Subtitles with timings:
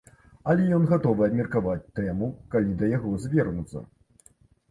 [0.51, 3.85] Але ён гатовы абмеркаваць тэму, калі да яго звернуцца.